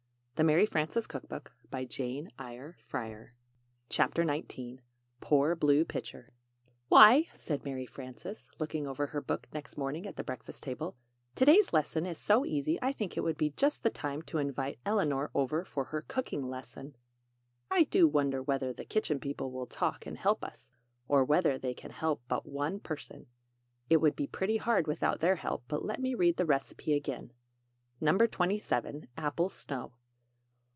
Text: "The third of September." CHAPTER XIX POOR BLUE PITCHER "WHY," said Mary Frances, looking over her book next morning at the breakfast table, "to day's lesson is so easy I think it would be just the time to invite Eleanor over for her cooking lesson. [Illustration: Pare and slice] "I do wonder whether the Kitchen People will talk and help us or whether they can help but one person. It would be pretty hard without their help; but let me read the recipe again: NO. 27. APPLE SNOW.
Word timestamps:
"The 0.33 0.65
third 0.65 0.97
of 0.97 1.03
September." 1.03 1.43
CHAPTER 3.89 4.25
XIX 4.25 4.81
POOR 5.19 5.55
BLUE 5.55 5.85
PITCHER 5.85 6.33
"WHY," 6.87 7.27
said 7.31 7.63
Mary 7.63 7.85
Frances, 7.85 8.49
looking 8.57 8.87
over 8.87 9.05
her 9.05 9.21
book 9.21 9.45
next 9.53 9.77
morning 9.77 10.07
at 10.07 10.15
the 10.15 10.23
breakfast 10.23 10.63
table, 10.63 10.95
"to 11.35 11.45
day's 11.45 11.73
lesson 11.73 12.07
is 12.07 12.17
so 12.17 12.43
easy 12.43 12.79
I 12.81 12.91
think 12.91 13.15
it 13.15 13.19
would 13.19 13.37
be 13.37 13.51
just 13.51 13.83
the 13.83 13.91
time 13.91 14.23
to 14.23 14.39
invite 14.39 14.79
Eleanor 14.83 15.29
over 15.35 15.63
for 15.63 15.83
her 15.83 16.01
cooking 16.01 16.49
lesson. 16.49 16.95
[Illustration: 17.69 17.69
Pare 17.69 17.77
and 17.77 17.85
slice] 17.85 17.87
"I 17.87 17.89
do 17.91 18.07
wonder 18.07 18.41
whether 18.41 18.73
the 18.73 18.83
Kitchen 18.85 19.19
People 19.19 19.51
will 19.51 19.67
talk 19.67 20.07
and 20.07 20.17
help 20.17 20.43
us 20.43 20.71
or 21.07 21.23
whether 21.23 21.59
they 21.59 21.75
can 21.75 21.91
help 21.91 22.23
but 22.27 22.47
one 22.47 22.79
person. 22.79 23.27
It 23.91 23.97
would 23.97 24.15
be 24.15 24.25
pretty 24.25 24.57
hard 24.57 24.87
without 24.87 25.19
their 25.19 25.35
help; 25.35 25.65
but 25.67 25.85
let 25.85 26.01
me 26.01 26.15
read 26.15 26.37
the 26.37 26.47
recipe 26.47 26.93
again: 26.95 27.31
NO. 27.99 28.17
27. 28.25 29.07
APPLE 29.15 29.49
SNOW. 29.49 29.93